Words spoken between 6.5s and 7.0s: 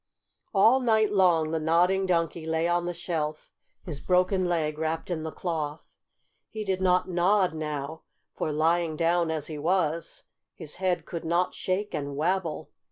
did